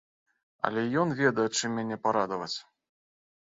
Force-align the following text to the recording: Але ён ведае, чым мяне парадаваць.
Але 0.69 0.85
ён 1.01 1.13
ведае, 1.19 1.45
чым 1.57 1.69
мяне 1.81 1.95
парадаваць. 2.07 2.51